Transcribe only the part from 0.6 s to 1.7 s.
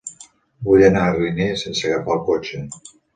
Vull anar a Riner